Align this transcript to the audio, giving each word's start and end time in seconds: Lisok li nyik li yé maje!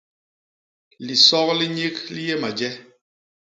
Lisok 1.05 1.49
li 1.59 1.67
nyik 1.75 1.95
li 2.13 2.21
yé 2.27 2.35
maje! 2.41 2.69